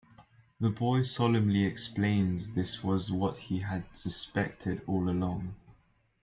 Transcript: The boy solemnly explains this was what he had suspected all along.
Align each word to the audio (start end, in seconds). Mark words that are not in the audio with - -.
The 0.59 0.71
boy 0.71 1.03
solemnly 1.03 1.63
explains 1.63 2.53
this 2.53 2.83
was 2.83 3.11
what 3.11 3.37
he 3.37 3.59
had 3.59 3.83
suspected 3.95 4.81
all 4.87 5.07
along. 5.07 5.53